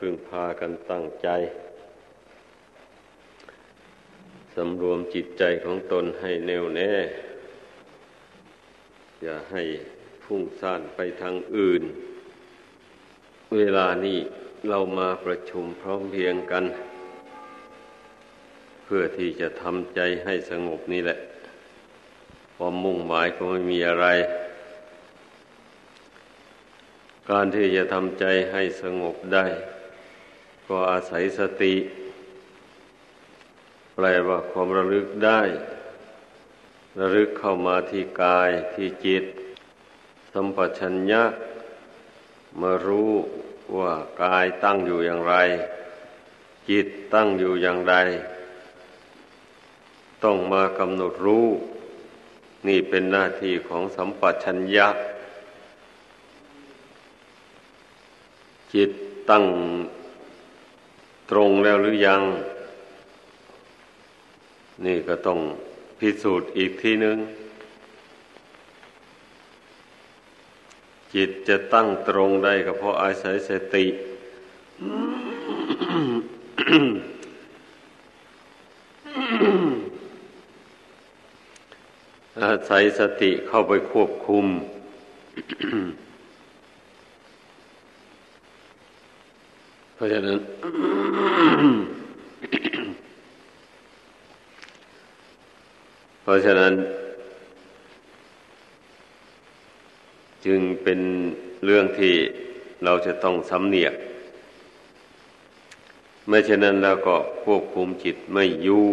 [0.00, 1.28] พึงพากันตั้งใจ
[4.54, 6.92] สำรวมจิตใจของตนให้แน่วแน่
[9.22, 9.62] อย่าให้
[10.24, 11.82] พุ่งซ่านไปทางอื่น
[13.56, 14.18] เวลานี้
[14.68, 16.64] เรามาประชุมพร้อมเพียงกัน
[18.84, 21.18] เพื่อที่จะทำใจให้สงบนี่แหละ
[22.56, 24.06] ความมุ่งหมายก็ไม่มีอะไร
[27.30, 29.46] การที่จะทำใจให้สงบได้
[30.70, 31.74] ก็อาศัยสติ
[33.94, 35.40] แปลว่าความระลึกได้
[36.98, 39.24] ระลึกเข้ามาที่กายที่จิต
[40.32, 41.22] สัมปชัญญะ
[42.60, 43.12] มารู้
[43.78, 45.34] ว่ากายตั้งอยู่อย่างไร
[46.70, 47.94] จิตตั้งอยู่อย่างไร
[50.24, 51.46] ต้องมากำหนดรู้
[52.66, 54.88] นี่เป็นหน้าที่ของสัมปชัญญะ
[58.74, 58.90] จิต
[59.30, 59.44] ตั้ง
[61.30, 62.22] ตรงแล้วหรือยัง
[64.84, 65.38] นี่ก็ต้อง
[65.98, 67.18] พิสูจน์อีกทีหนึ่ง
[71.14, 73.86] จิตจะตั้งตรงได้ก็เพราะอาศัยสติ
[82.42, 84.46] อาศัยสติเข้าไปควบคุม
[89.94, 90.38] เพราะฉะนั้น
[96.22, 96.72] เพราะฉะนั้น
[100.46, 101.00] จึงเป็น
[101.64, 102.14] เรื่องที่
[102.84, 103.94] เราจะต้องสำเนียก
[106.28, 108.84] ไม่เช่นนั้นเราก็ควบคุมจิตไม่อยู่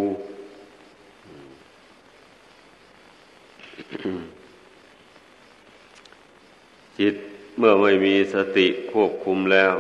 [7.00, 7.16] จิต
[7.58, 9.74] เมื่อไม่มีสติควบคุมแล้ว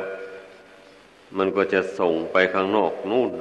[1.37, 3.31] มันก็จะส่งไปข้างนอกนู่น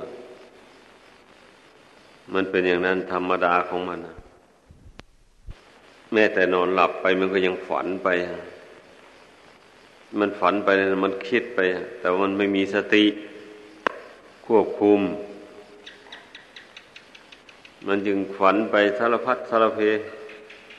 [2.34, 4.16] มันเป็นอย่างนั้นธรรมดาของมันนะ
[6.12, 8.08] แม้แต่นอนหลับไปมันก็ยังฝันไป
[10.19, 10.69] มันฝันไป
[11.04, 11.60] มันคิดไป
[11.98, 13.04] แต่มันไม่มีสติ
[14.46, 15.00] ควบคุม
[17.86, 19.80] มันจึงฝันไปสารพัดสารเพ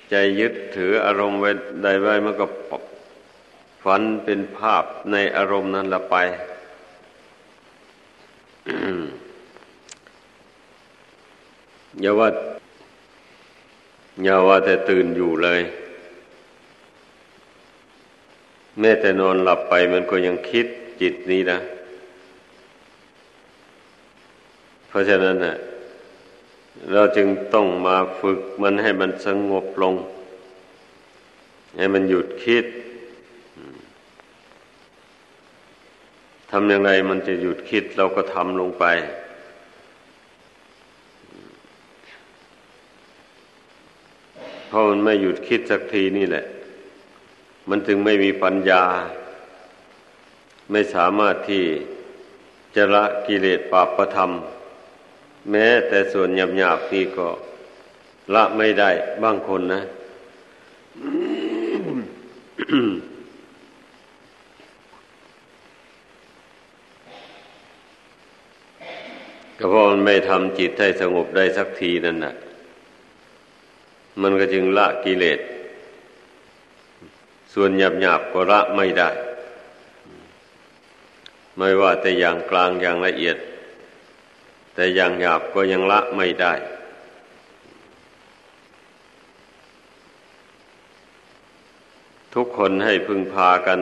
[0.09, 1.49] ใจยึดถืออารมณ์ไว้
[1.83, 2.45] ใดไว้มันก็
[3.83, 6.15] ฝันเป็นภาพในอารมณ์นั้นละไป
[12.01, 12.29] อย่าว่า
[14.23, 15.61] อย่าว่าแต่ตื่นอยู่เลย
[18.79, 20.65] แม้แต่นอนหลับไปมันก็ยังคิด
[21.01, 21.59] จิตนี้นะ
[24.87, 25.55] เพราะฉะนั้นนะ
[26.93, 29.95] เราจึงต้องมาฝึกมันให้มันสงบลง
[31.77, 32.65] ให้มันหยุดคิด
[36.51, 38.85] ทำอย่างไรมันจะหยุดคิดเราก็ทำลงไป
[44.67, 46.45] เพราะมันไม่หยุดคิดสักทีนี่แหละ
[47.69, 48.83] มันถึงไม่มีปัญญา
[50.71, 51.63] ไม่สามารถที่
[52.75, 54.31] จะละกิเลสปาประธรรม
[55.51, 57.27] แม้แต่ส่วนหยาบๆนี่ก็
[58.33, 58.89] ละไม่ได้
[59.23, 59.81] บางคนนะ
[69.57, 72.33] ก็เพราะมันไม่ทำจิตให้สงบได้สักทีนั่นนะ่ะ
[74.21, 75.39] มันก็จึงละกิเลส
[77.53, 79.09] ส่วนหยาบหยาบก็ละไม่ได้
[81.57, 83.37] ไม่ว่าแต่อย่างกลางอย่างละเอียด
[84.73, 86.53] แต่อย่างหยาบก็ยังละไม่ได้
[92.33, 93.79] ทุกคนให้พึงพากัน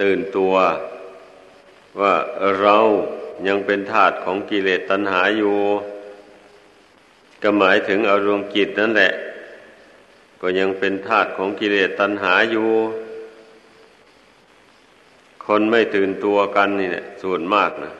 [0.00, 0.54] ตื่นตัว
[2.00, 2.14] ว่า
[2.60, 2.76] เรา
[3.48, 5.56] ยังเป็นทาตของกิเลสตัณหาอยู่
[7.42, 9.12] ก็หมายถึงอารมณ์จิตนั่นแหละ
[10.44, 12.68] ก็ยังเป็นธาตุของกิเลสตัณหาอยู่
[15.46, 17.92] คนไม่ตื่นตัวกันนี่เนี่ยส่วนมากนะ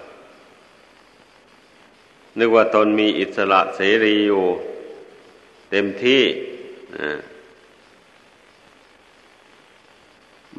[2.38, 4.44] นึกว่าตนมีอิสระเสรีอยู่
[5.70, 6.22] เต็มที่
[6.96, 7.10] นะ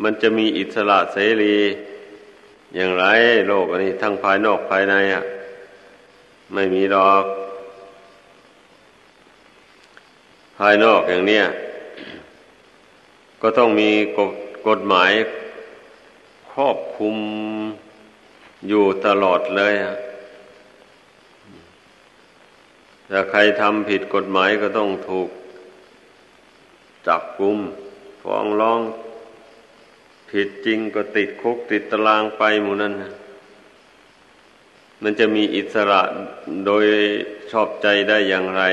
[0.03, 1.55] มันจะมีอิสระเสรี
[2.75, 3.03] อย่างไร
[3.47, 5.23] โลกอันนี้ ทั้งภายนอกภายในอะ
[6.53, 7.23] ไม่มีดอก
[10.57, 11.45] ภายนอกอย่างเนี้ย
[13.45, 14.33] ก็ต้องมีกฎ
[14.67, 15.11] กฎหมาย
[16.51, 17.15] ครอบคุม
[18.67, 19.73] อยู่ตลอดเลย
[23.11, 25.29] ถ้าใครทำผิดกฎหมายก็ต้องถูก
[27.07, 27.57] จับกุม
[28.23, 28.79] ฟ้องร้อง
[30.29, 32.93] ผิดจริงก็ติดคุกติดตารางไปหมู่นั้น
[35.03, 36.01] มันจะมีอิสระ
[36.65, 36.83] โดย
[37.51, 38.63] ชอบใจได้อย่างไร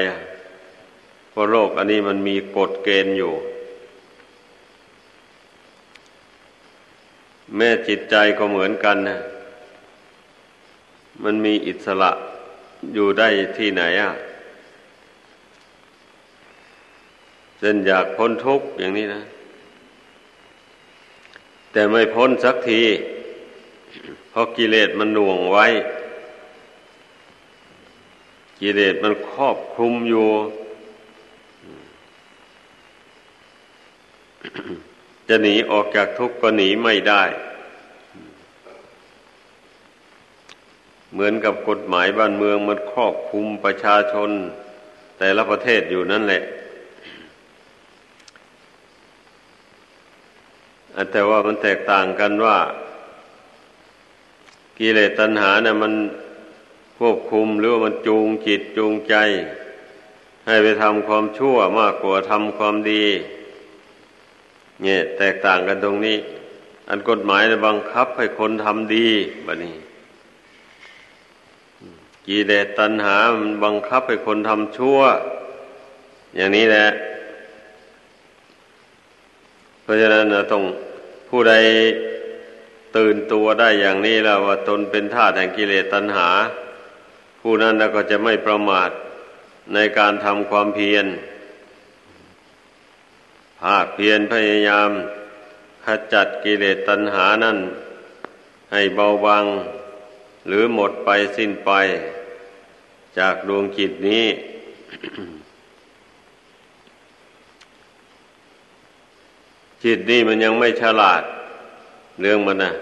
[1.30, 3.34] เพราะโลกอันนี้มันมีกฎเกณฑ์อยู่
[7.56, 9.18] แม่จิตใจก็เหมือนกันนะ
[11.24, 12.10] มันมีอิสระ
[12.94, 14.12] อยู่ได้ที่ไหนอะ
[17.58, 19.22] เช่นอยากพ้นทุกข์อย่างนี้นะ
[21.72, 22.82] แต่ไม่พ้นสักที
[24.30, 25.66] เพราะกิเลสมันหน่วงไว้
[28.60, 30.28] กิเลสมันครอบคลุมอยู่
[35.30, 37.22] จะหนีออกจากทุกข์ก็หนีไม่ได้
[41.12, 44.30] เหมือนกับกฎหมายบ้านเมืองมันครอบคุมประชาชน
[45.18, 46.42] แต่ละประเทศอยู่นั่นแหละ
[51.12, 52.58] แต่ว่ามันแตกต่างกันว่า
[54.78, 55.92] กิเลสตัณหาเนี่ยมัน
[56.98, 59.14] ควบคุมหรือว่ามันจูงจิตจูงใจ
[60.46, 63.04] ให้ไปทำความชั่วมากกว่าทำความดี
[64.82, 66.16] เนี่ยแตกต่างกันตรงนี้
[66.88, 69.08] อันกฎหมายบังคับให้คนทำดี
[69.44, 69.76] แบบนี้
[72.26, 74.98] กิเลสตัณหามันบังคับให้คนทำชั่ว
[76.36, 76.88] อย่างนี้แหละ
[79.82, 80.64] เพราะฉะนั้นนะต้อง
[81.28, 81.54] ผู้ใด
[82.96, 86.28] ตื่นตัวได้อย่างนี้แล้วว่าตนเป็นทาสแห่งกิเลสตัณหา
[87.40, 88.90] ผู้นั้นก็จะไม่ประมาท
[89.74, 91.06] ในการทำความเพียร
[93.60, 94.90] ภาคเพียรพยายาม
[95.84, 97.58] ขจัดกิเลสตัณหานั้น
[98.72, 99.44] ให้เบาบาง
[100.48, 101.70] หรือหมดไปสิ้นไป
[103.18, 104.26] จากดวงจิตนี้
[109.84, 111.22] จิตนี่มันยังไม่ฉลาด
[112.20, 112.72] เรื่องมันนะ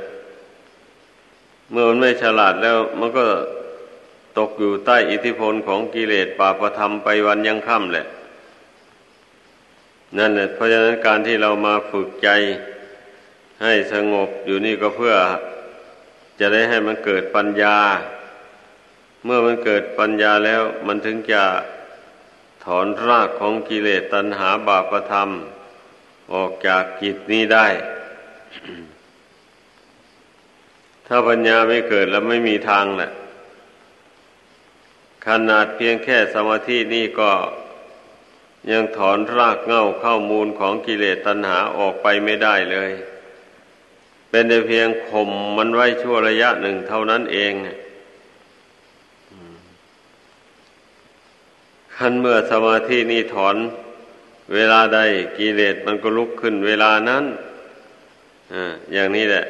[1.71, 3.25] เมื่อมันไม่ฉลาดแล้วมันก็
[4.39, 8.07] ตกอยู่ใต้อิทธิพลของกิเลสปาประธรรมไปวันยังค่ำแหละ
[10.16, 12.28] นั่นแหละเพราะฉะนั้นการที่เรามาฝึกใจ
[13.62, 15.14] ให้สงบอยู่นี่ก็เพื่อ
[16.40, 17.76] จะได้ให้มันเกิดปัญญา
[19.25, 21.43] เมื่อมันเกิดปัญญาแล้ว มันถึงจะ
[22.64, 25.28] ถอนรากของกิเลสตัณหาบาปธรรม
[26.34, 27.66] ออกจากกิจนี้ได้
[31.06, 33.10] ถ้าปัญญาไม่เกิดแล้วไม่มีทางแหละ
[35.26, 37.31] ขนาดเพียงแค่สมาธินี่ก็
[38.70, 42.90] ยังถอนรากเง่าเข้ามูลของกิเลสตัณหาออกไปไม่ได้เลย
[44.31, 47.52] เป็นแต่เพียงข่มมันไว้ชั่วระยะหนึ่งเท่านั้นเอง
[51.96, 53.56] ขันเมื่อสมาธินี่ถอน
[54.55, 55.00] เวลาใด
[55.38, 57.25] กิเลสมันก็ลุกขึ้นเวลานั้น
[58.52, 58.55] อ
[58.93, 59.44] อย่างนี้แหละ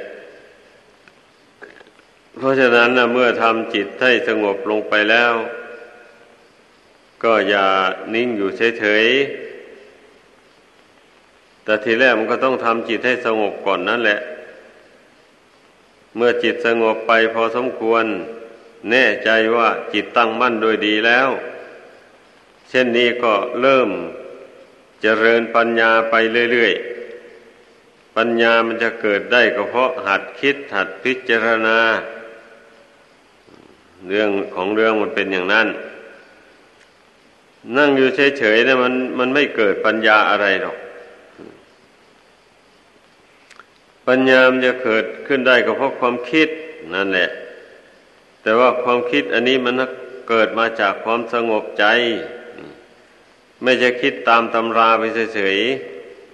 [2.37, 5.33] เพราะฉะนั้นนะเมื่อทำจิตให้สงบลงไปแล้ว
[7.23, 7.67] ก็อย่า
[8.15, 8.49] นิ่งอยู่
[8.79, 14.21] เฉยๆ แต่ทีแรกมันก็ต้องทำจิตให้สงบก่อนนั่นแหละ
[16.17, 18.05] เมื่อจิตสงบไปพอสมควร
[18.91, 21.29] แน่ใจว่าจิตตั้งมั่นโดยดีแล้ว
[22.69, 23.91] เช่นนี้ก็เริ่ม
[25.03, 26.15] เจริญปัญญาไป
[26.53, 31.79] เรื่อยๆ ปัญญามันจะเกิดได้ก็เพราะหัดคิดหัดพิจารณา
[34.09, 35.69] เรื่องของเรื่องมันเป็นอย่างนั้น
[37.77, 38.09] นั่งอยู่
[38.39, 40.77] เฉยๆนะมันมันไม่เกิดปัญญาอะไรหรอก
[44.09, 46.49] ปัญญามจะเกิดขึ้นได้ก็เพราะความคิด
[46.95, 47.31] นั่นแหละ
[48.43, 49.75] แต่ว่าความคิดอันนี้มัน
[50.29, 51.85] เกิดมาจากความสงบใจ
[53.63, 55.03] ไม่จะคิดตามตำราไป
[55.35, 55.59] เฉย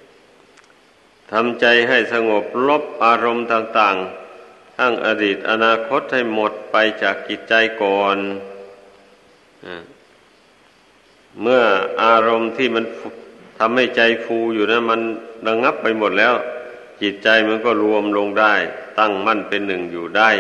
[0.09, 3.97] ๆทำใจให้สงบลบอารมณ์ต่าง
[4.39, 8.19] ๆ ทั้งอดีตอนาคตให้หมดไปจากกิจใจก่อน
[11.43, 11.63] เมื่อ
[12.03, 12.85] อารมณ์ที่มัน
[13.59, 15.01] ทำให้ใจฟูอยู่นะมัน
[15.47, 16.35] ระงงับไปหมดแล้ว
[17.03, 18.55] จิตใจมันก็รวมลงได้
[18.99, 20.31] ตั้งมั่นเป็นหนึ่งอยู่ได้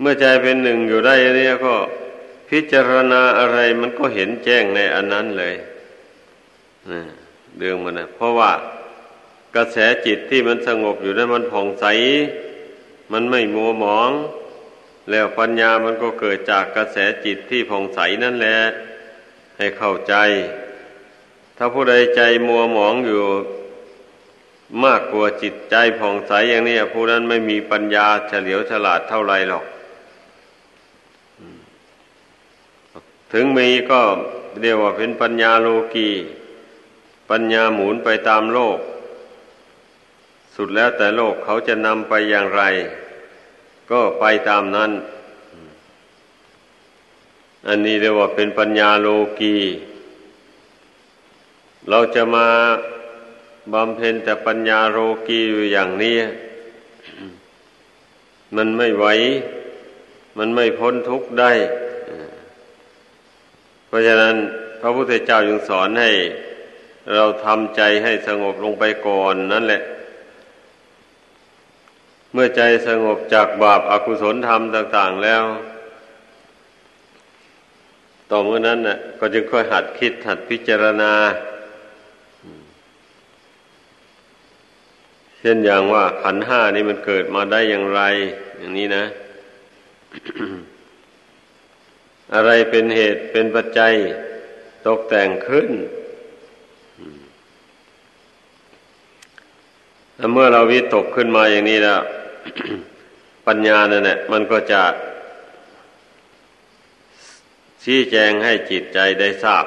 [0.00, 1.74] เมื่อใจเป็นหนึ่งอยู่ได้เนี่ยก็
[2.48, 5.54] พิจารณาอะไรมันก็เห็นแจ้งในอันนั้นเลย
[7.56, 8.52] เรื่องมันนะเพราะว่า
[9.56, 11.86] กระแสจิตที่มันสงบอยู่นั้นมันผ่องใส
[13.12, 14.10] มันไม่มัวหมอง
[15.10, 18.58] แล้วปัญญามันก็เกิดจากกระแสจิตที่ผ่องใสนั่นแหละ
[19.58, 20.14] ให้เข้าใจ
[21.56, 23.22] ถ้าผู้ใดใจมัวหมองอยู่
[24.84, 29.64] มากกว่าจิตใจผ่องใสอย่างนี้ผู้นั้นไม่มีปัญญาเฉลียวฉลาดเท่าไรหรอก
[33.32, 34.00] ถึงมีก็
[34.60, 36.10] เรียกว่าเป็นปัญญาโลกี
[37.30, 38.78] ปัญญาหมุนไปตามโลก
[40.54, 42.62] สุดแล้วแต่โลกเขาจะนำไปอย่างไร
[43.90, 44.90] ก็ไปตามนั้น
[47.68, 49.08] อันนี้เรียกว่าเป็นปัญญาโล
[49.40, 49.56] กี
[51.90, 52.46] เราจะมา
[53.72, 56.16] บำเพ็ญแต่ปัญญาโลกีอยู่อย่างนี้
[58.56, 59.06] มันไม่ไหว
[60.38, 61.52] มันไม่พ้นทุกข์ได้
[63.86, 64.34] เพราะฉะนั้น
[64.80, 66.10] พระพุทธเจ้ายังสอนให้
[67.14, 69.82] เราทำใจให้สงบลงไปก่อนนั่นแหละ
[72.36, 75.44] มื่อใจสงบจากบาปอากุศลธรรมต่าง ๆ แล้ว
[78.30, 81.12] ต่อเมื่อนั้นน่ะ ก็จึงค่อยหัดคิดหัดพิจารณา
[85.40, 88.00] เช่นอย่างว่าขันห้านี่มันเกิดมาได้อย่างไร
[88.58, 89.04] อย่างนี้นะ
[92.34, 93.92] อะไรเป็นเหตุเป็นปัจจัย
[94.86, 95.70] ตกแต่งขึ้น
[100.32, 102.00] เมื่อเราวิตกขึ้นมาอย่างนี้แล้ว
[103.46, 104.82] ปัญญาเนี่ยมันก็จะ
[107.82, 109.64] ชี้แจงให้จิตใจได้ทราบ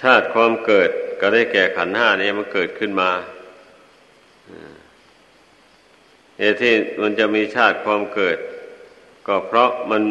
[0.00, 3.10] ชาติความเกิดก็ได้แก่ขันห้านี้มันเกิดขึ้นมา
[6.38, 8.38] เหตุที่มันจะมีชาติความเกิด
[9.26, 10.02] ก็เพราะมัน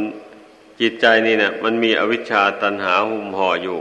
[0.82, 3.80] จิตใจนี่เนะี่ยมันมีอวิชชาตันหาหุ้มห่ออยู่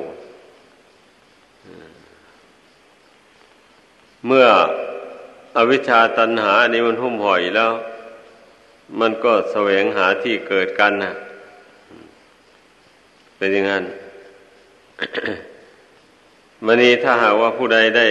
[4.27, 4.49] เมื่อ
[5.57, 7.73] อวิชชาตันหาอันนี้มันหุ้มห่อยแล้ว
[9.01, 11.13] มันก็แสวงหาที่เกิดกันนะ
[13.37, 13.85] เป็นอย่างนั้น
[16.65, 18.09] มันนี้ถ้าหากว่าผู้ใดได้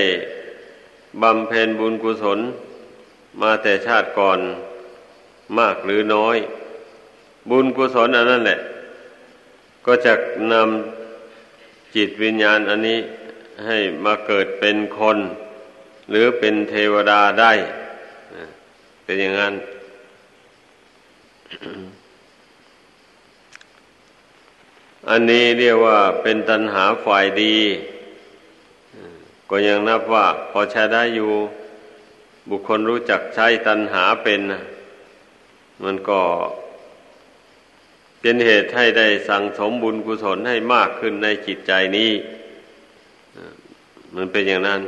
[1.22, 2.40] บำเพ็ญบุญกุศล
[3.42, 4.40] มาแต่ชาติก่อน
[5.60, 6.38] มากหรือน้อย
[7.50, 8.60] บุญกุศลอันนั้นแหละ
[9.86, 10.14] ก็จะ
[10.54, 13.00] นำจิตวิญญาณอันนี้
[13.66, 15.18] ให้มาเกิดเป็นคน
[16.10, 17.52] หรือเป็นเทวดาได้
[19.04, 19.54] เป็นอย่างนั้น
[25.10, 27.56] อันนี้เรียกว่าเป็นตัณหาฝ่ายดี
[29.50, 31.32] ก็ยังนับว่าพอใช้ได้อยู่
[32.50, 34.42] บุคคลรู้จักใช้ตัณหาเป็น
[35.84, 36.22] มันก็
[38.22, 42.12] เป็นเหตุให้ได้สั่งสมบุญกุศลให้มากขึ้นในจิตใจนี้
[44.16, 44.82] มันเป็นอย่างนั้น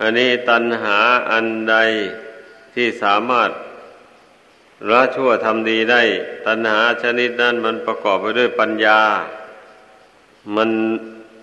[0.00, 0.98] อันนี้ตัณหา
[1.30, 1.76] อันใด
[2.74, 3.50] ที่สามารถ
[4.90, 6.02] ละชั่วทำดีได้
[6.46, 9.00] ตัณหาชนิดนั้นมันประกอบไปด้วยปัญญา
[10.56, 10.70] มัน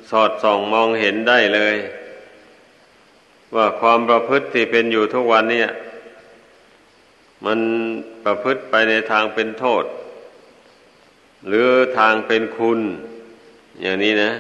[0.10, 1.76] สอดส่องมองเห็นได้เลย
[3.56, 5.70] ว่าความประพฤติที่เป็นอยู่ทุกวันเนี่ย
[7.46, 7.60] มัน
[8.26, 9.84] ประพฤติไปในทางเป็นโทษ
[11.48, 11.68] หรือ
[11.98, 12.80] ทางเป็นคุณ
[13.82, 14.32] อย่างนี้นะ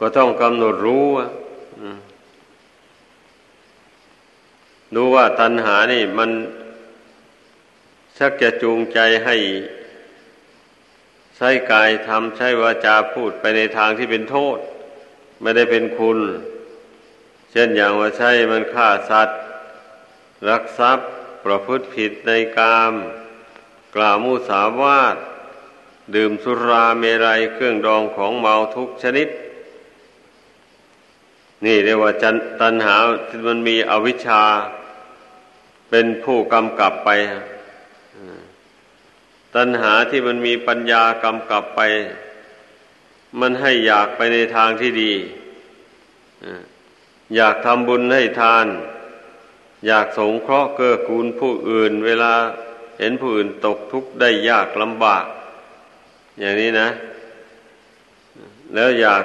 [0.00, 1.06] ก็ต้องกำหนดรู้
[4.94, 6.30] ดูว่าตัณหานี่มัน
[8.18, 9.36] ชักจะจูงใจให้
[11.36, 14.58] ใช้กายทำใช้วาจาพูดไปในทางที่เป็นโทษ
[15.40, 16.18] ไม่ได้เป็นคุณ
[17.50, 19.38] เช่นอย่างว่าใช้มันฆ่าสัตว์
[20.48, 21.08] รักทรัพย์
[21.44, 22.92] ประพฤติผิดในกาม
[23.96, 25.16] กล่าวมุสาวาท
[26.14, 29.28] ดื่มสุราเมรัยเครื่องดองของเมาทุกชนิด
[31.64, 32.94] นี่เรียกว่าจันตัณหา
[33.28, 34.42] ที่มันมีอวิชชา
[35.90, 37.10] เป็นผู้กำกับไป
[39.56, 41.80] ตัณหาที่มันมีปัญญากำกับไป
[43.40, 45.12] มันให้อยากไปในทางที่ดี
[47.36, 48.66] อยากทำบุญให้ทาน
[49.86, 52.32] อยากสงเคราะห์เกื้อกูลผู้อื่น เวลา
[52.98, 55.24] เห็นผู้อื่นตกทุกข์ได้ยากลำบาก
[56.40, 56.88] อย่างนี้นะ
[58.74, 59.24] แล้วอยาก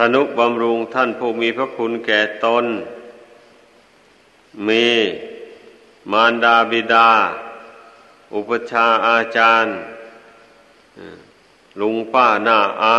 [0.00, 2.64] ทนุบำรุงท่านผู้มีพระคุณแก่ตน
[4.68, 4.88] มี
[6.12, 7.10] มารดาบิดา
[8.34, 9.74] อุปชาอาจารย์
[11.80, 12.98] ลุงป้าหน้าอา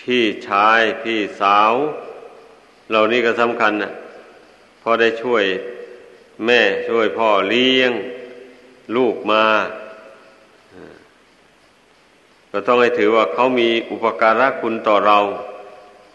[0.00, 1.72] พี่ชายพี่สาว
[2.90, 3.92] เหล่านี้ก็สำคัญนะ
[4.82, 5.44] พอได้ช่วย
[6.44, 7.92] แม่ช่วยพ่อเลี้ยง
[8.96, 9.44] ลูกมา
[12.50, 15.20] ก็ต้องให้ถือว่าเขามีอุปการะคุณต่อเรา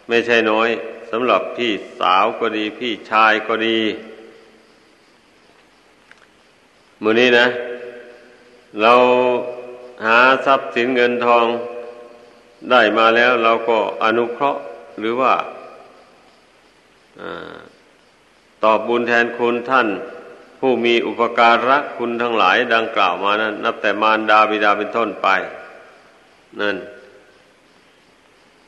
[0.08, 0.70] ไม่ใช่น้อย
[1.12, 3.80] สำหรับพี่สาวก็ดี พี่ชายก็ดี
[7.02, 7.48] มือนี้นะ
[8.82, 8.94] เรา
[10.06, 11.46] หาทรัพย์สินเงินทอง
[12.72, 14.62] ได้มาแล้ว เราก็อนุเคราะห์
[15.00, 15.34] หรือว่า
[18.64, 19.88] ตอบบุญแทนคุณท่าน
[20.60, 25.28] ผู้มีอุปการะคุณทั้งหลายดังกล่าวมานั้น นับแต่มารดาบิดาเป็นต้นไป
[26.60, 26.76] นั่น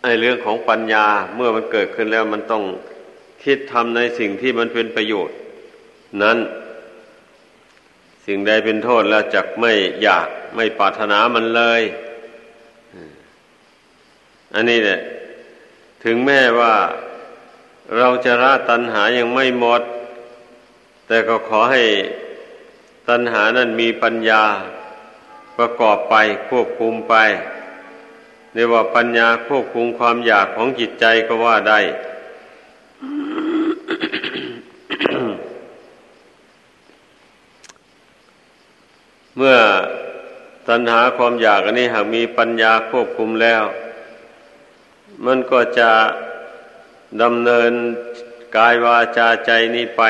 [0.04, 2.64] ไอเรื่องของปัญญาเมื่อมันเกิดขึ้นแล้วมันต้อง
[3.44, 5.38] คิดทำในสิ่งที่มันเป็นประโยชน์
[6.24, 6.38] นั้น
[8.26, 9.74] สิ่งใดเป็นโทษแล้วจักไม่
[10.04, 11.82] อยากไม่ปรารถนามันเลย
[14.56, 15.00] อันนี้แหละ
[16.04, 16.76] ถึงแม้ว่า
[17.98, 19.82] เราจะละตัณหายังไม่หมด
[21.08, 21.84] แต่ก็ขอให้
[23.10, 24.44] ตัณหานั้นมีปัญญา
[25.58, 26.16] ประกอบไป
[26.50, 27.16] ควบคุมไป
[28.54, 31.80] เรียกว่าปัญญาควบคุมความอยากของจิตใจก็ว่าได้
[39.36, 39.58] เมื่อ
[40.68, 43.64] ตัณหาความอยากอันนี้หากมีปัญญาควบคุมแล้ว
[45.26, 45.92] มันก็จะ
[47.22, 47.72] ดำเนิน
[48.58, 50.04] กายวาจาใจนี้ไป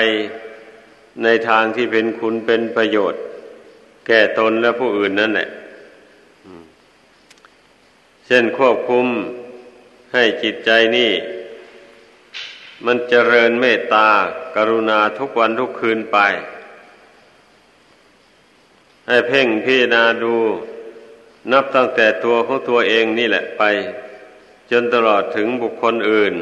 [1.23, 3.21] ในทางที่เป็นคุณเป็นประโยชน์
[4.07, 5.49] แก่ตนและผู้อื่นนั่นแหละ
[8.27, 9.07] เช่นควบคุม
[10.13, 11.11] ให้จิตใจนี่
[12.85, 14.09] มันเจริญเมตตา
[14.55, 16.17] กรุณาทุกวันทุกคืนไป
[19.07, 20.35] ให้เพ่งพิจารณาดู
[21.51, 23.63] นับตั้งแต่ตัวของตัวเองนี่แหละไป
[24.71, 26.35] จนตลอดถึงบุคคลอื่น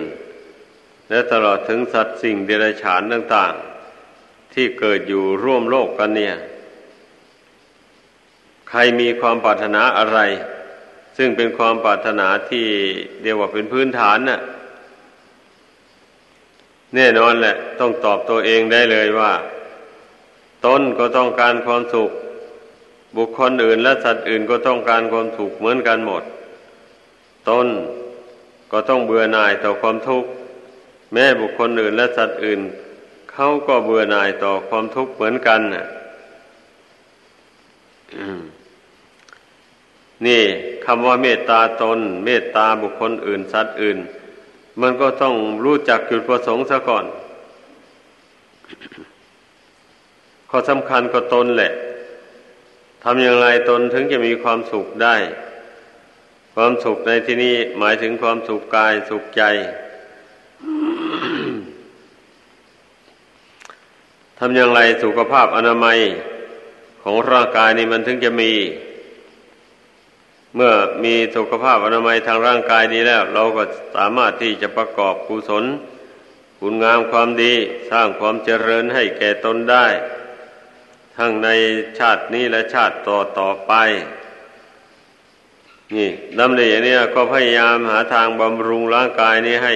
[1.10, 3.54] และตลอดถึงสัตว์สิ่งเดรัจฉานต่าง
[4.04, 6.36] ๆ ที่เกิดอยู่ร่วมโลกกันเนี่ย
[8.70, 10.20] ใครมีความปรารถนาอะไร
[11.18, 12.66] ซึ่งเป็นความปรารถนาที่
[13.22, 14.40] เรียกว่าเป็นพื้นฐานน่ะ
[16.96, 19.32] แน่นอนแหละ ต้องตอบตัวเองได้เลยว่า
[20.66, 22.12] ตนก็ต้องการความสุข
[23.18, 26.24] บุคคลอื่นและสัตว์อื่นก็ต้องการความสุขเหมือนกันหมด
[27.50, 27.68] ตน
[28.72, 30.30] ก็ต้องเบื่อหน่ายต่อความทุกข์
[31.14, 32.60] แม้บุคคลอื่นและสัตว์อื่น
[33.32, 35.86] เขาก็เบื่อหน่ายต่อความทุกข์เหมือนกันน่ะ
[40.26, 40.42] นี่
[40.86, 43.98] คำว่าเมตตาตน เมตตาบุคคลอื่น สัตว์อื่น
[44.82, 47.06] มันก็ต้องรู้จักจุดประสงค์ซะก่อน
[50.50, 51.72] ข้อสำคัญก็ตนแหละ
[53.04, 55.16] ทำอย่างไรตนถึงจะมีความสุขได้
[56.56, 59.44] ความสุขในที่นี้หมายถึงความสุขกายสุขใจ
[64.40, 66.00] ทำอย่างไรสุขภาพอนามัย
[67.04, 68.52] ของร่างกายนี่มันถึงจะมี
[70.56, 73.64] เมื่อมีสุขภาพอนามัยทางร่างกายดีแล้ว เราก็
[73.96, 75.66] สามารถที่จะประกอบกุศล
[76.60, 77.54] คุณงามความดี
[77.92, 79.88] สร้างความเจริญให้แก่ตนได้
[81.18, 81.50] ทั้งใน
[82.00, 83.74] ชาตินี้และชาติต่อต่อไป
[85.96, 89.74] นี่ดำริอย่างนี้ก็พยายามหาทางบำรุงร่างกายนี้ให้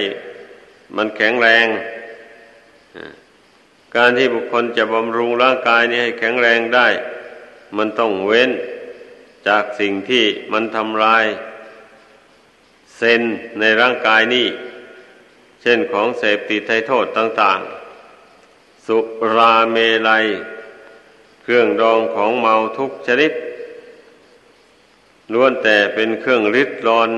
[0.96, 1.66] มันแข็งแรง
[3.96, 6.88] การที่บุคคลจะบำรุงร่างกายนี้ให้แข็งแรงได้
[7.76, 8.50] มันต้องเว้น
[9.48, 11.24] จากสิ่งที่มันทำลาย
[12.96, 13.22] เซน
[13.60, 14.48] ในร่างกายนี่
[15.62, 17.60] เช่นของเสพติดไทโทษต่าง
[18.24, 18.98] ๆ สุ
[19.36, 19.76] ราเม
[20.08, 20.26] ลัย
[21.42, 23.32] เครื่องดองของเมาทุกชนิด
[25.32, 27.10] ล้วนแต่เป็นเครื่องริดรอน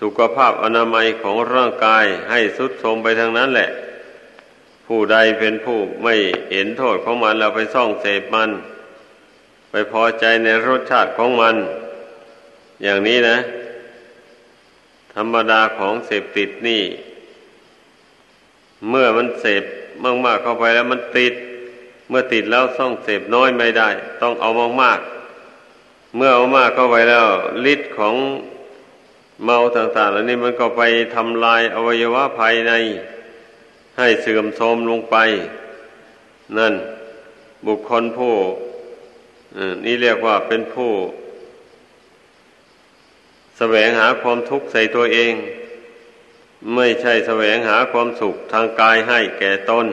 [0.00, 3.70] สุขภาพอนามัยของร่างกายให้สุดโทมไปทางนั้นแหละ
[4.86, 6.14] ผู้ใดเป็นผู้ไม่
[6.52, 8.50] เห็นโทษของมันแล้วไปซ่องเสพมัน
[9.70, 11.56] ไปพอใจในรสชาติของมัน
[12.82, 13.38] อย่างนี้นะ
[15.14, 16.82] ธรรมดาของเสพติดนี่
[18.88, 19.64] เมื่อมันเสพ
[20.24, 21.34] มากๆเข้าไปแล้วมันติด
[22.08, 23.88] เมื่อติดแล้วต้องเสพน้อยไม่ได้
[24.22, 24.50] ต้องเอา
[24.82, 27.26] มากๆเมื่อเอามากเข้าไปแล้ว
[27.72, 28.14] ฤทธิ์ของ
[29.44, 30.82] เมาต่างๆเหล่านี้มันก็ไป
[31.14, 32.72] ทำลายอวัยวะภายใน
[33.98, 35.16] ให้เสื่อมโทรมลงไป
[36.56, 36.74] นั่น
[37.66, 38.34] บุคคลผู้
[39.84, 40.92] นี่เรียกว่าเป็นผู้
[43.58, 45.32] แสวงหาความทุกข์ใส่ตัวเอง
[46.74, 49.86] ไม่ใช่แสวงหาความสุขทางกายให้แก่ตน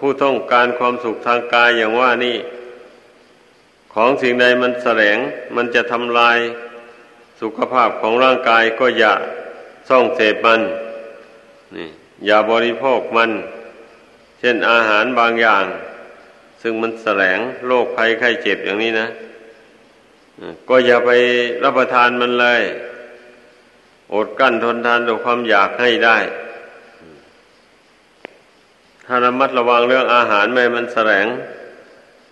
[0.00, 2.36] ผู้ต้องการความสุขทางกายอย่างว่านี่
[3.94, 5.18] ของสิ่งใดมันแสลง
[5.56, 6.38] มันจะทำลาย
[7.40, 9.12] สุขภาพของร่างกายก็อย่า
[9.88, 10.60] ส่องเสพมัน
[11.76, 11.88] นี่
[12.26, 13.30] อย่าบริโภคมัน
[14.40, 15.64] เช่นอาหารบางอย่าง
[16.68, 19.08] ซึ่งมันแสลงโรคภัยไข้เจ็บอย่างนี้นะ
[20.68, 21.10] ก็อย่าไป
[21.64, 22.62] รับประทานมันเลย
[24.14, 26.18] อดกั้นทนทานต่อความอยากให้ได้
[29.06, 31.26] ถ้าระมัดระวังเรื่องอาหารไม่มันแสลง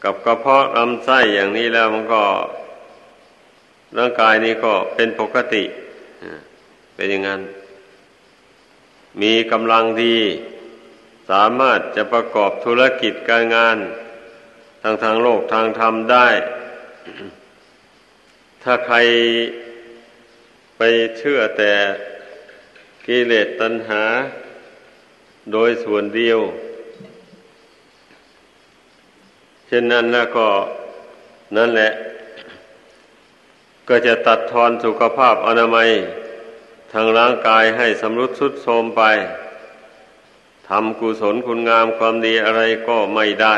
[0.04, 2.22] กับกระเพาะลำไส้อย่างนี้แล้วมันก็
[3.98, 5.64] ร่างกายนี้ก็เป็นปกติ
[6.94, 7.40] เป็นอย่างนั้น
[9.22, 10.18] มีกำลังดี
[11.30, 13.78] สามารถจะประกอบธุรกิจการงาน
[14.86, 16.28] ทางทางโลกทางธรรมได้
[18.62, 18.96] ถ้าใคร
[20.76, 20.82] ไป
[21.18, 21.72] เชื่อแต่
[23.06, 24.02] กิเลสตัณหา
[25.52, 26.40] โดยส่วนเดียว
[29.66, 30.48] เช่นนั้นแล้วก็
[31.56, 31.90] นั่นแหละ
[33.88, 35.88] ก็จะตัดทอนสุขภาพอนามัย
[36.92, 39.02] ทางร่างกายให้สำรุดสุดโทรมไป
[40.68, 43.56] ทำกุศลคุณงามความดีอะไรก็ไม่ได้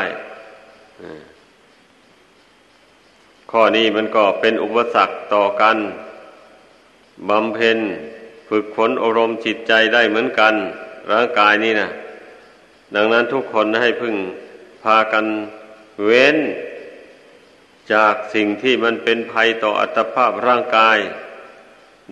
[3.51, 5.77] ข้อนี้มันก็เป็นอุปสรรคต่อกัน
[7.29, 7.77] บำเพ็ญ
[8.49, 10.53] ฝึกฝนอารมณ์จิตใจได้เหมือนกัน
[11.11, 11.89] ร่างกายนี่นะ
[12.95, 14.15] ดังนั้นทุกคนให้พึ่ง
[14.83, 15.25] พากัน
[16.05, 16.37] เว้น
[17.93, 20.97] จากสิ่งที่มันเป็นภัยต่ออัตภาพร่างกาย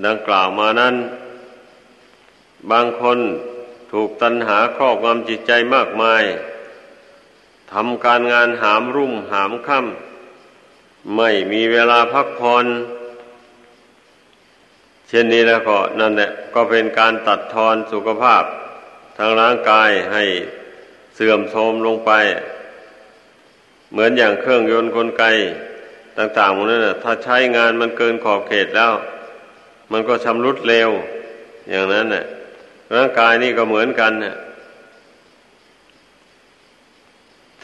[0.05, 0.95] ดังกล่าวมานั้น
[2.71, 3.17] บางคน
[3.91, 6.23] ถูกตัณหาครอบงำจิตใจมากมาย
[7.71, 12.65] ทำการงานหามรุ่มหามค่ำไม่มีเวลาพักผ่อน
[15.07, 18.43] เช่นนี้แล้วก็นั่นแหละก็เป็นการตัดทอนสุขภาพ
[19.17, 20.23] ทางร่างกายให้
[21.15, 22.11] เสื่อมโทรมลงไป
[23.91, 25.23] เหมือนอย่างเครื่องยนต์กลไก
[26.17, 28.93] ต่างๆพวกนั้นนะถ้าใช้งานมันเกินขอบเขตแล้ว
[29.91, 30.89] มันก็ชำรุดเร็ว
[31.69, 32.25] อย่างนั้นน่ะ
[32.95, 34.35] ร่างกายนี่ก็เหมือนกันน่ะ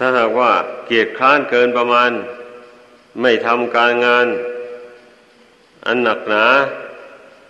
[0.03, 0.51] ถ้าหากว่า
[0.87, 2.11] เกียรติคร้านเกินประมาณ
[3.21, 4.27] ไม่ทำการงาน
[5.85, 6.45] อันหนักหนา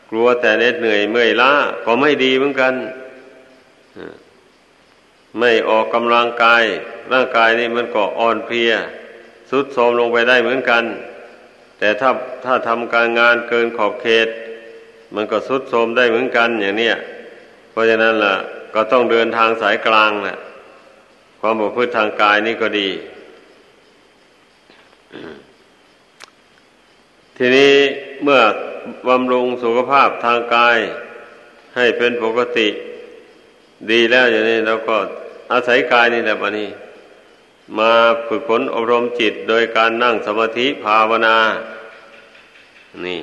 [0.09, 1.51] กลัวแต่เหน็ดเหนื่อยเมื่อยล้า
[1.85, 2.73] ก็ไม่ดีเหมือนกัน
[5.39, 6.63] ไม่ออกกำลังกาย
[7.13, 8.71] ร่างกายนี่มันก็อ่อนเพลีย
[9.49, 10.83] สุดโทมลงไปได้เหมือนกัน
[11.79, 12.09] แต่ถ้า
[12.45, 14.27] ถ้าทำการงานเกินขอบเขต
[15.15, 16.95] มันก็สุดโทมได้เหมือนกันอย่างเนี้ย
[17.71, 18.35] เพราะฉะนั้นล่ะ
[18.75, 20.39] ก็ต้องเดินทางสายกลางแหละ
[21.43, 22.89] ความบกพร่องทางกายนี่ก็ดี
[27.37, 27.73] ทีนี้
[28.23, 28.41] เมื่อ
[29.07, 30.77] บำรุงสุขภาพทางกาย
[31.75, 32.67] ให้เป็นปกติ
[33.91, 34.95] ดีแล้วอย่างนี้เราก็
[35.51, 36.69] อาศัยกายนี่แหละปะนี้
[37.77, 37.91] มา
[38.27, 41.37] ฝึกฝนอบรมจิตโดยการนั่งสมาธิภาวนา
[43.05, 43.21] นี่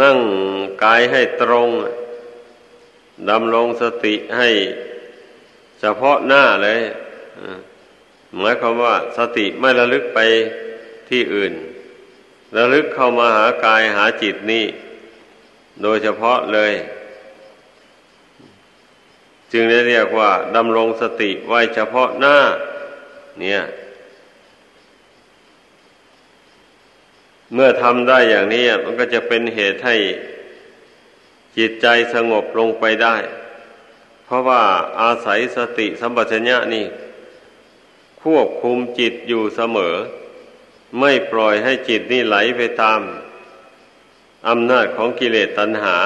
[0.00, 0.16] นั่ง
[0.84, 1.68] กายให้ตรง
[3.30, 4.48] ดำรงสติให้
[5.80, 6.80] เฉพาะหน้าเลย
[8.38, 10.18] หมายความว่าสติไม่ระลึกไป
[11.08, 11.52] ที่อื่น
[12.56, 14.64] ระลึกเข้ามาหากายหาจิตนี่
[15.82, 16.72] โดยเฉพาะเลย
[19.52, 22.36] จึงได้เรียกว่าดำรงสติไว้เฉพาะหน้า
[23.40, 23.62] เนี่ย
[27.54, 29.96] เมื่อทำได้อย่างนี้มันก็จะเป็นเหตุให้
[31.56, 33.16] จิตใจสงบลงไปได้
[34.24, 34.62] เพราะว่า
[35.00, 36.86] อาศัยสติสัมปชัญญะนี่
[38.22, 39.94] ควบคุมจิตอยู่เสมอ
[41.00, 43.00] ไม่ปล่อยให้จิตนี่ไหลไปตาม
[44.48, 45.96] อำนาจของกิเลสตัณหา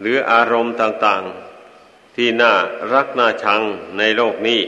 [0.00, 2.52] หรืออารมณ์ต่างๆ ที่น่า
[2.92, 3.60] รักน่าชัง
[3.98, 4.60] ในโลกนี้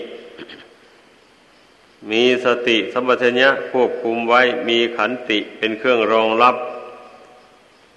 [2.11, 6.57] มีสติสัมปชัญญะควบคุมไว้มีขันติเป็นเครื่องรองรับ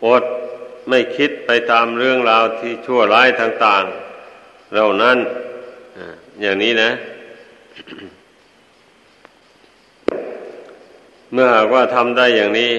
[0.06, 0.24] อด
[0.90, 5.18] ไม่คิดไปตามเรื่องราวที่ชั่วร้ายต่างๆเหล่านั้น
[6.42, 6.92] อย่างนี้นะ
[11.34, 12.72] เมื่อหากว่าทำได้อย่างนี้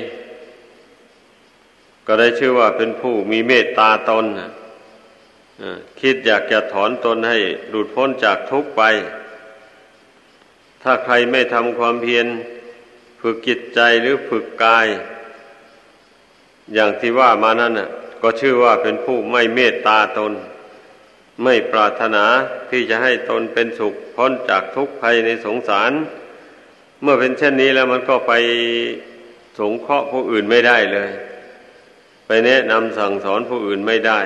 [2.07, 4.25] ก็ได้ชื่อว่าเป็นผู้มีเมตตาตน
[6.01, 7.39] คิดอยากจะถอนตนให้
[7.69, 8.83] หลุดพ้นจากทุกข์ไป
[10.83, 12.27] ถ้าใครไม่ทำความเพียร
[13.21, 14.87] ฝึกจิตใจหรือฝึกกาย
[16.73, 17.89] อย่างที่ว่ามานั่นน่ะ
[18.23, 20.33] ก็ชื่อว่าเป็นผู้ไม่เมตตาตน
[21.43, 22.25] ไม่ปรารถนา
[22.71, 25.93] ที่จะให้ตนเป็นสุขพ้นจากทุกข์ภัยในสงสาร
[27.03, 28.33] เมื่อเป็นเช่นนี้แล้วมันก็ไป
[29.59, 31.11] สงเคราะห์ผู้อื่นไม่ได้เลย
[32.27, 34.21] ไปแนะนำสั่งสอนผู้อื่นไม่ได้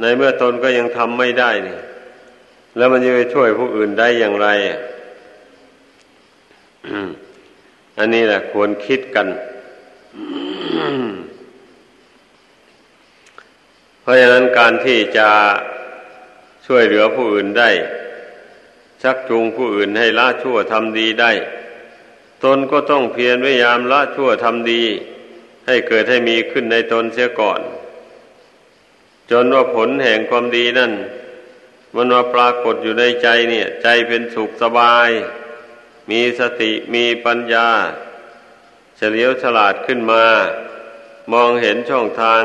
[0.00, 1.78] ในเมื่อตนก็ยังทำไม่ได้นี่
[2.76, 4.48] แล้วมันจะไปช่วยผู้อื่นได้อย่างไร
[7.98, 9.26] อันนี้แหละควรคิดกัน
[14.00, 15.28] เพราะฉะนั้นการที่จะ
[16.66, 17.70] ช่วยเหลือผู้อื่นได้
[19.02, 21.32] ชักจูงผู้อื่นให้ละชั่วทำดีได้
[22.44, 24.82] ตนก็ต้องเพียรพยายามละชั่วทำดี
[25.66, 27.60] ให้เกิดให้มีขึ้นในตนเสียก่อน
[29.30, 30.92] จนว่าผลแห่งความดีนั่น
[31.94, 35.10] มันมาปรากฏอยู่ในใจเนี่ย ใจเป็นสุขสบาย
[36.10, 37.68] มีสติมีปัญญา
[38.98, 40.24] เฉลียวฉลาดขึ้นมา
[41.32, 42.42] มองเห็นช่องทาง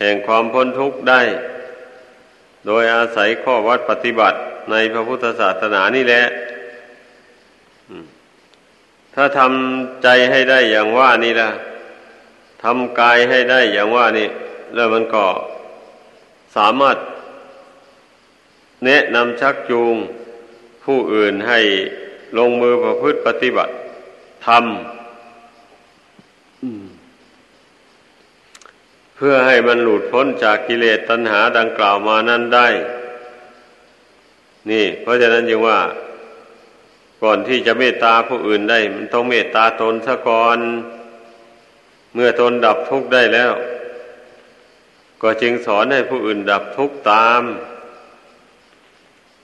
[0.00, 1.22] แห่งความพ้นทุกข์ได้
[2.66, 4.38] โดยอาศัยข้อวัดปฏิบัติ
[4.70, 6.24] ในพระพุทธศาสนานี่แหละ
[9.14, 11.50] ถ้าทำใจให้ได้อย่างว่านี่ละ
[12.64, 14.28] ทำกายให้ได้อย่างว่านี่
[14.74, 15.24] แล้วมันก็
[16.56, 16.96] สามารถ
[18.84, 19.94] แนะนำชักจูง
[20.84, 21.60] ผู้อื่นให้
[22.38, 23.72] ลงมือประพฤติปฏิบัติ
[24.46, 25.03] ทำ
[29.16, 32.68] เพื่อให้มันหลุดพ้นจากกิเลสตัณหาดังกล่าวมานั้นได้
[34.70, 35.80] นี่ เพราะฉะนั้นจึงว่า
[37.22, 40.58] ก่อนที่จะเมตตาผู้อื่นได้ มันต้องเมตตาตนซะก่อน
[42.14, 43.52] เมื่อตนดับทุกข์ได้แล้ว
[45.22, 47.42] ก็จึงสอนให้ผู้อื่นดับทุกข์ตาม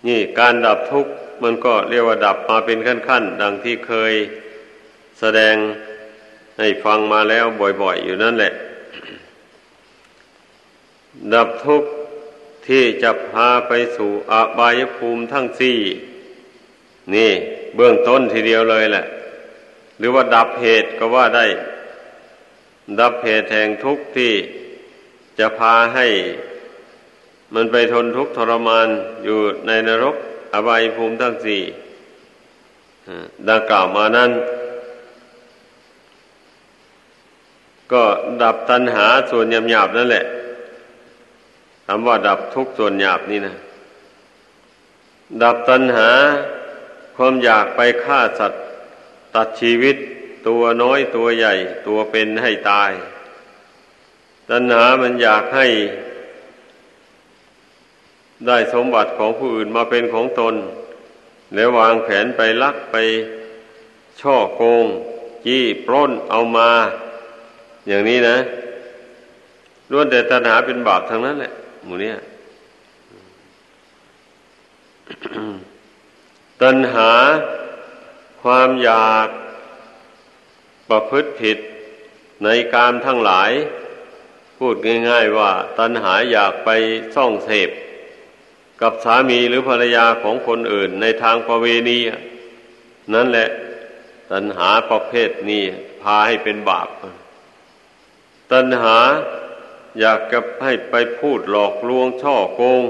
[0.07, 4.13] นี่การดับทุกข์มันก็เรียกว่าดับมาเป็นขั้นๆ ดังที่เคย
[5.21, 5.55] แสดง
[6.59, 7.45] ให้ฟังมาแล้ว
[7.83, 8.53] บ่อยๆ อยู่นั่นแหละ
[11.35, 11.91] ดับทุกข์
[12.67, 15.79] ที่จะพาไปสู่อบายภูมิทั้งสี่
[17.15, 17.31] นี่
[17.77, 19.07] เบื้องต้นทีเดียวเลยแหละ
[19.99, 21.47] หรือว่าดับเหตุก็ว่าได้
[23.01, 24.33] ดับเหตุแห่งทุกข์ที่
[25.39, 26.07] จะพาให้
[27.55, 28.89] มันไปทนทุกข์ทรมาน
[29.25, 30.17] อยู่ในนรก
[30.55, 31.63] อบายภูมิทั้งสี่
[33.49, 34.31] ดังกล่าวมานั้น
[37.93, 38.05] ก็
[38.43, 40.25] ดับตัณหาส่วนหยาบๆนั่นแหละ
[41.93, 43.57] คำว่าดับทุกส่วนหยาบนี่นะ
[45.43, 46.11] ดับตัณหา
[47.17, 48.63] ความอยากไปฆ่าสัตว์
[49.35, 49.97] ตัดชีวิต
[50.49, 51.55] ตัวน้อยตัวใหญ่
[51.87, 52.91] ตัวเป็นให้ตาย
[54.51, 55.67] ตัณหามันอยากให้
[58.47, 60.55] ได้สมบัติของผู้อื่นมาเป็นของตน
[61.55, 62.97] แล้ววางแผนไปลักไป
[64.21, 64.87] ช่อโกง
[65.47, 66.71] จี้ปล้นเอามา
[67.89, 68.37] อย่างนี้นะ
[69.91, 71.53] ล้วนแต่ตัณหาเป็นบาปทั้งนั้นแหละ
[71.85, 72.17] หมูเนี่ย
[76.63, 77.11] ตัณหา
[78.43, 79.29] ความอยาก
[80.89, 81.59] ประพฤติผิด
[82.45, 83.51] ในกามทั้งหลาย
[84.59, 84.75] พูด
[85.09, 86.71] ง่าย ๆ ว่า ตัณหาอยากไป
[87.17, 87.71] ซ่องเสพ
[88.83, 91.99] กับสามีหรือภรรยาของคนอื่นในทางประเวณี
[93.15, 93.49] นั่นแหละ
[94.33, 95.65] ตัณหาประเภทนี้
[96.03, 96.89] พาให้เป็นบาป
[98.53, 98.97] ตัณหา
[100.01, 102.83] อยากจะให้ไปพูดหลอกลวงช่อโกง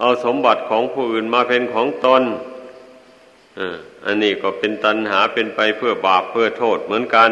[0.00, 2.22] เอาสมบัติของผู้อื่นมาเป็นของตน
[4.04, 7.30] อันนี้ก็เป็นตัณหาเป็นไปเพื่อบาปเพื่อโทษเหมือนกัน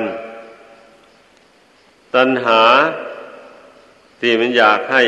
[2.14, 2.62] ตัณหา
[4.20, 5.04] ที่มันอยากให้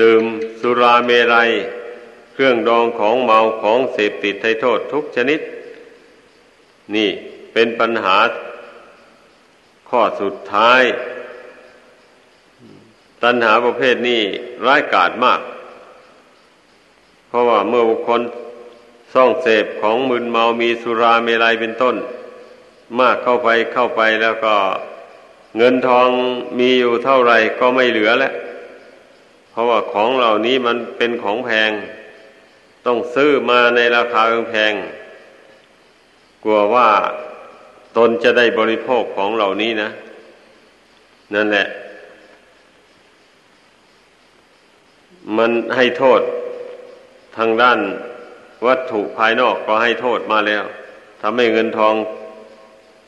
[0.00, 0.22] ดื่ม
[0.60, 1.50] สุราเมรัย
[2.32, 5.40] เครื่องดองของเมาของเสพติดให้โทษทุกชนิด
[6.94, 7.10] นี่
[7.52, 8.16] เป็นปัญหา
[9.90, 10.82] ข้อสุดท้าย
[13.22, 14.20] ตัณหาประเภทนี้
[14.66, 15.40] ร้ายกาจมาก
[17.28, 18.20] เพราะว่าเมื่อบุคคล
[19.14, 21.96] ซ่องเสพของมึนเมามีสุราเมลัยเป็นต้น
[23.00, 24.54] มากเข้าไปเข้าไปแล้วก็
[25.56, 26.08] เงินทอง
[26.58, 28.32] มีอยู่เท่าไรก็ไม่เหลือแล้ว
[29.50, 31.70] เพราะว่าของเหล่านี้มันเป็นของแพง
[32.86, 34.74] ต้องซื้อมาในราคาแพง
[36.44, 36.88] กลัวว่า
[37.96, 39.90] ตนจะได้บริโภคของเหล่านี้นะ
[41.34, 41.66] นั่นแหละ
[45.36, 46.20] มันให้โทษ
[47.36, 47.78] ทางด้าน
[48.66, 50.64] วัตถุภายนอกก็ให้โทษมาแล้ว
[51.20, 51.94] ทำให้เงินทอง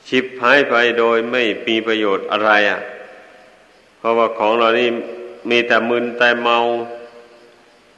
[0.09, 2.81] ชิบหายไปโดยไม่มีประโยชน์อะไรอะ่ะ
[3.99, 4.89] เพราะว่าของเหล่านี้
[5.51, 6.59] มีแต่มึนแต่เมา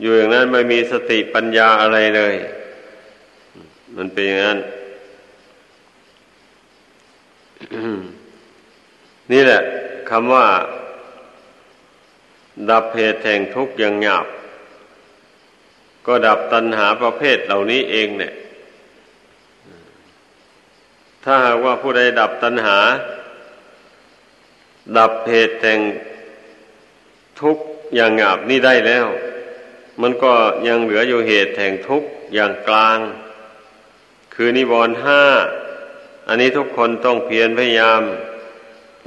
[0.00, 2.35] อยู่อย่างนั้นไม่มีสติปัญญาอะไรเลย
[3.96, 4.58] มันเป็นอย่างนั้น
[9.32, 9.61] นี่แหละ
[10.11, 10.46] คำว่า
[12.71, 14.27] ดับเหตุแห่งทุกข์อย่างหยาบ
[16.07, 18.33] ก็ดับตัณหาประเภทเหล่านี้เองเนี่ย
[21.25, 22.79] ถ้าหากว่าผู้ใดดับตัณหา
[24.99, 25.81] ดับเหตุแห่ง
[27.41, 29.07] ทุกข์อย่างหยาบนี่ได้แล้ว
[30.03, 30.33] มันก็
[30.69, 32.99] ยังเหลืออยู่เหตุแห่งทุกข์อย่างกลาง
[34.35, 35.25] คือนิวรณ์ห้า
[36.29, 38.03] อันนี้ทุกคนต้องเพียรพยายาม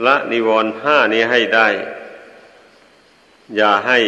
[0.05, 1.67] ละนิวรณ์ห้านี้ให้ได้
[3.55, 3.99] อย่าให้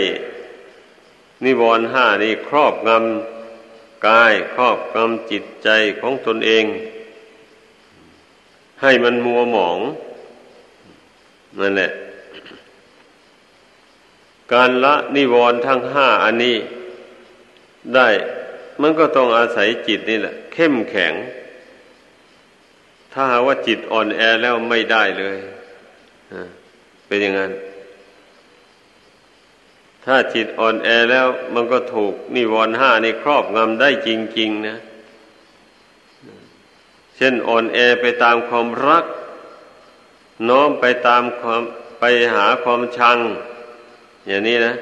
[1.46, 5.70] นิวรณ์ห้านี้ครอบงำกายครอบงำจิตใจ
[6.02, 6.66] ของตนเอง
[8.82, 9.80] ให้มันมัวหมอง
[11.60, 11.92] นั่นแหละ
[14.54, 16.56] การละนิวรณ์ทั้งห้าอันนี้
[17.96, 18.08] ได้
[18.82, 21.14] มันก็ต้องอาศัยจิตนี่แหละ เข้มแข็ง
[23.14, 25.38] ถ้าหาว่าจิตอ่อนแอแล้วไม่ได้เลย
[27.08, 27.52] เป็นอย่างนั้น
[30.10, 34.78] ถ้าจิตอ่อนแอแล้วมันก็ถูกนิวรณ์ห้าในครอบงำได้จริง ๆ นะ
[37.16, 39.06] เช่นอ่อนแอไปตามความรัก
[40.50, 41.62] น้อมไปตามความ
[42.00, 42.04] ไป
[42.36, 43.18] หาความชัง
[44.28, 44.74] อย่างนี้นะ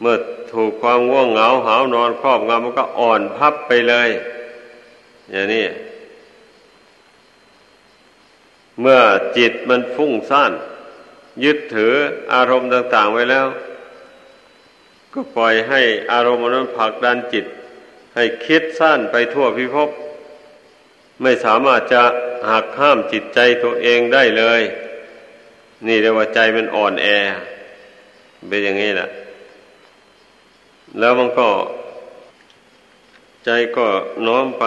[0.00, 0.16] เมื่อ
[0.52, 4.08] ถูกความง่วงเหงาหานอนครอบงำมันก็อ่อนพับไปเลย
[5.30, 5.64] อย่างนี้
[8.80, 9.00] เมื่อ
[9.36, 10.52] จิตมันฟุ้งซ่าน
[11.44, 11.94] ยึดถือ
[12.34, 13.46] อารมณ์ต่าง ๆ ไว้แล้ว
[15.12, 15.80] ก็ปล่อยให้
[16.12, 17.44] อารมณ์นั้นผลักดันจิต
[18.14, 19.90] ให้คิดสั้นไปทั่วพิภพ
[21.22, 22.02] ไม่สามารถจะ
[22.50, 24.62] หักห้ามจิตใจตัวเองได้เลย
[25.86, 27.06] นี่เรียกว่าใจมันอ่อนแอ
[28.48, 29.08] เป็นอย่างนี้แหละ
[30.98, 31.48] แล้วมันก็
[33.44, 33.86] ใจก็
[34.26, 34.64] น้อมไป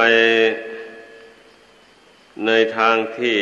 [2.46, 3.38] ในทางที่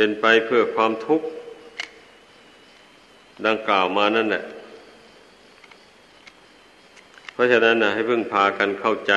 [0.00, 1.26] เป็นไปเพื่อความทุกข์
[3.46, 4.44] ดังกล่าวมานั่นแหละ
[7.32, 9.12] เพราะฉะนั้นนะให้พึ่งพากันเข้าใจ